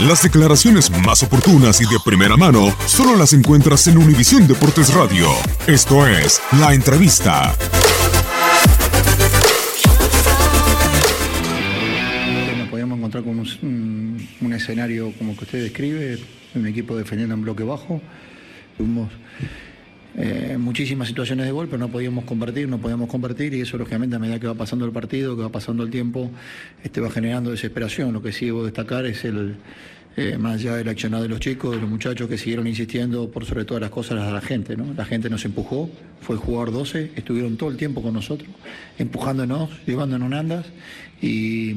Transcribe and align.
Las 0.00 0.22
declaraciones 0.22 0.90
más 0.90 1.22
oportunas 1.22 1.80
y 1.80 1.84
de 1.84 1.98
primera 2.04 2.36
mano 2.36 2.74
solo 2.86 3.14
las 3.14 3.32
encuentras 3.32 3.86
en 3.86 3.98
Univisión 3.98 4.46
Deportes 4.48 4.92
Radio. 4.94 5.28
Esto 5.66 6.06
es 6.06 6.40
La 6.58 6.72
Entrevista. 6.74 7.54
Nos 12.58 12.68
podíamos 12.68 12.98
encontrar 12.98 13.22
con 13.22 13.38
un 13.38 14.52
escenario 14.52 15.12
como 15.18 15.36
que 15.36 15.44
usted 15.44 15.62
describe, 15.62 16.18
un 16.54 16.66
equipo 16.66 16.96
defendiendo 16.96 17.34
en 17.34 17.42
bloque 17.42 17.64
bajo. 17.64 18.00
Tuvimos 18.76 19.10
eh, 20.16 20.56
muchísimas 20.58 21.08
situaciones 21.08 21.46
de 21.46 21.52
gol, 21.52 21.66
pero 21.66 21.78
no 21.78 21.88
podíamos 21.88 22.24
convertir, 22.24 22.68
no 22.68 22.78
podíamos 22.78 23.08
convertir 23.08 23.52
y 23.54 23.60
eso 23.60 23.76
lógicamente 23.76 24.14
a 24.14 24.18
medida 24.20 24.38
que 24.38 24.46
va 24.46 24.54
pasando 24.54 24.84
el 24.84 24.92
partido, 24.92 25.36
que 25.36 25.42
va 25.42 25.48
pasando 25.48 25.82
el 25.82 25.90
tiempo, 25.90 26.30
este 26.84 27.00
va 27.00 27.10
generando 27.10 27.50
desesperación. 27.50 28.12
Lo 28.12 28.22
que 28.22 28.32
sí 28.32 28.46
debo 28.46 28.64
destacar 28.64 29.06
es 29.06 29.24
el, 29.24 29.56
eh, 30.16 30.38
más 30.38 30.60
allá 30.60 30.76
del 30.76 30.88
accionado 30.88 31.24
de 31.24 31.28
los 31.28 31.40
chicos, 31.40 31.74
de 31.74 31.80
los 31.80 31.90
muchachos 31.90 32.28
que 32.28 32.38
siguieron 32.38 32.68
insistiendo 32.68 33.28
por 33.28 33.44
sobre 33.44 33.64
todas 33.64 33.80
las 33.80 33.90
cosas 33.90 34.20
a 34.20 34.30
la 34.30 34.40
gente. 34.40 34.76
¿no? 34.76 34.94
La 34.94 35.04
gente 35.04 35.28
nos 35.28 35.44
empujó, 35.44 35.90
fue 36.20 36.36
el 36.36 36.40
jugador 36.40 36.70
12, 36.70 37.10
estuvieron 37.16 37.56
todo 37.56 37.70
el 37.70 37.76
tiempo 37.76 38.00
con 38.00 38.14
nosotros, 38.14 38.48
empujándonos, 38.98 39.70
llevándonos 39.84 40.32
andas 40.32 40.66
y, 41.20 41.70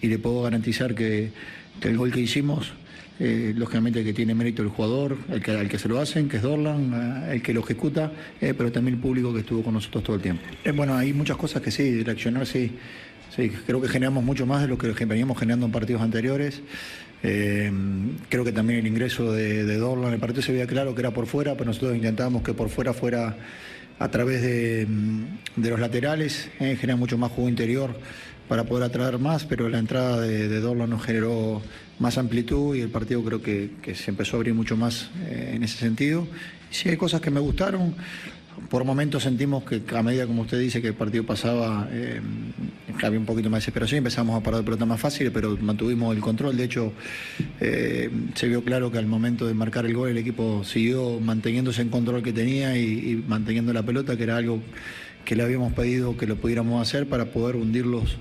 y 0.00 0.06
le 0.06 0.18
puedo 0.20 0.42
garantizar 0.42 0.94
que, 0.94 1.32
que 1.80 1.88
el 1.88 1.98
gol 1.98 2.12
que 2.12 2.20
hicimos 2.20 2.72
eh, 3.18 3.54
lógicamente 3.56 4.04
que 4.04 4.12
tiene 4.12 4.34
mérito 4.34 4.62
el 4.62 4.68
jugador, 4.68 5.16
el 5.30 5.42
que, 5.42 5.52
el 5.52 5.68
que 5.68 5.78
se 5.78 5.88
lo 5.88 6.00
hacen, 6.00 6.28
que 6.28 6.36
es 6.36 6.42
Dorlan, 6.42 7.24
eh, 7.28 7.34
el 7.34 7.42
que 7.42 7.54
lo 7.54 7.60
ejecuta, 7.60 8.12
eh, 8.40 8.54
pero 8.56 8.70
también 8.70 8.96
el 8.96 9.00
público 9.00 9.32
que 9.32 9.40
estuvo 9.40 9.62
con 9.62 9.74
nosotros 9.74 10.04
todo 10.04 10.16
el 10.16 10.22
tiempo. 10.22 10.42
Bueno, 10.74 10.94
hay 10.94 11.12
muchas 11.12 11.36
cosas 11.36 11.62
que 11.62 11.70
sí, 11.70 12.02
reaccionar 12.02 12.46
sí, 12.46 12.72
sí, 13.34 13.50
creo 13.66 13.80
que 13.80 13.88
generamos 13.88 14.22
mucho 14.22 14.46
más 14.46 14.62
de 14.62 14.68
lo 14.68 14.76
que 14.76 14.92
veníamos 15.06 15.38
generando 15.38 15.66
en 15.66 15.72
partidos 15.72 16.02
anteriores. 16.02 16.62
Creo 17.22 18.44
que 18.44 18.52
también 18.52 18.80
el 18.80 18.86
ingreso 18.86 19.32
de, 19.32 19.64
de 19.64 19.76
Dorlan, 19.78 20.12
el 20.12 20.20
partido 20.20 20.42
se 20.42 20.52
veía 20.52 20.66
claro 20.66 20.94
que 20.94 21.00
era 21.00 21.10
por 21.10 21.26
fuera, 21.26 21.54
pero 21.54 21.64
nosotros 21.64 21.96
intentábamos 21.96 22.42
que 22.42 22.54
por 22.54 22.68
fuera 22.68 22.92
fuera 22.92 23.36
a 23.98 24.08
través 24.08 24.42
de, 24.42 24.86
mm, 24.86 25.60
de 25.60 25.70
los 25.70 25.80
laterales, 25.80 26.50
eh, 26.60 26.76
genera 26.78 26.96
mucho 26.96 27.16
más 27.18 27.30
juego 27.30 27.48
interior 27.48 27.96
para 28.48 28.64
poder 28.64 28.84
atraer 28.84 29.18
más, 29.18 29.44
pero 29.44 29.68
la 29.68 29.78
entrada 29.78 30.20
de, 30.20 30.48
de 30.48 30.60
Dorlan 30.60 30.90
nos 30.90 31.04
generó 31.04 31.62
más 31.98 32.18
amplitud 32.18 32.76
y 32.76 32.80
el 32.80 32.90
partido 32.90 33.22
creo 33.24 33.42
que, 33.42 33.70
se 33.94 34.10
empezó 34.10 34.36
a 34.36 34.38
abrir 34.38 34.54
mucho 34.54 34.76
más 34.76 35.10
eh, 35.26 35.52
en 35.54 35.62
ese 35.62 35.78
sentido. 35.78 36.26
Y 36.70 36.74
sí 36.74 36.88
hay 36.88 36.96
cosas 36.96 37.20
que 37.20 37.30
me 37.30 37.40
gustaron, 37.40 37.94
por 38.70 38.84
momentos 38.84 39.22
sentimos 39.22 39.64
que 39.64 39.82
a 39.94 40.02
medida, 40.02 40.26
como 40.26 40.42
usted 40.42 40.58
dice, 40.58 40.80
que 40.80 40.88
el 40.88 40.94
partido 40.94 41.24
pasaba, 41.24 41.88
eh, 41.90 42.20
había 43.02 43.18
un 43.18 43.26
poquito 43.26 43.50
más 43.50 43.58
de 43.58 43.60
desesperación, 43.60 43.98
empezamos 43.98 44.38
a 44.38 44.42
parar 44.42 44.60
de 44.60 44.64
pelota 44.64 44.86
más 44.86 45.00
fácil, 45.00 45.30
pero 45.30 45.56
mantuvimos 45.60 46.14
el 46.14 46.22
control. 46.22 46.56
De 46.56 46.64
hecho, 46.64 46.92
eh, 47.60 48.10
se 48.34 48.48
vio 48.48 48.64
claro 48.64 48.90
que 48.90 48.98
al 48.98 49.06
momento 49.06 49.46
de 49.46 49.54
marcar 49.54 49.86
el 49.86 49.94
gol 49.94 50.08
el 50.08 50.18
equipo 50.18 50.64
siguió 50.64 51.20
manteniéndose 51.20 51.82
en 51.82 51.90
control 51.90 52.22
que 52.22 52.32
tenía 52.32 52.76
y, 52.76 53.10
y 53.10 53.24
manteniendo 53.28 53.72
la 53.72 53.82
pelota, 53.82 54.16
que 54.16 54.22
era 54.22 54.36
algo 54.36 54.60
que 55.26 55.36
le 55.36 55.42
habíamos 55.42 55.74
pedido 55.74 56.16
que 56.16 56.26
lo 56.26 56.36
pudiéramos 56.36 56.80
hacer 56.80 57.06
para 57.08 57.26
poder 57.26 57.56
hundirlos 57.56 58.16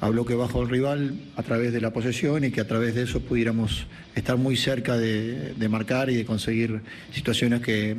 a 0.00 0.08
bloque 0.08 0.34
bajo 0.34 0.60
del 0.60 0.68
rival 0.68 1.14
a 1.36 1.42
través 1.44 1.72
de 1.72 1.80
la 1.80 1.92
posesión 1.92 2.44
y 2.44 2.50
que 2.50 2.60
a 2.60 2.66
través 2.66 2.96
de 2.96 3.04
eso 3.04 3.20
pudiéramos 3.20 3.86
estar 4.16 4.36
muy 4.36 4.56
cerca 4.56 4.98
de, 4.98 5.54
de 5.54 5.68
marcar 5.68 6.10
y 6.10 6.16
de 6.16 6.26
conseguir 6.26 6.82
situaciones 7.12 7.60
que, 7.60 7.96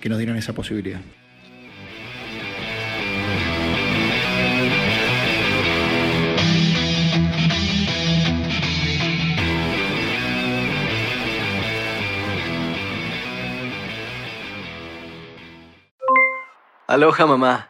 que 0.00 0.08
nos 0.08 0.18
dieran 0.18 0.36
esa 0.36 0.54
posibilidad. 0.54 1.00
Aloha 16.86 17.24
mamá, 17.26 17.69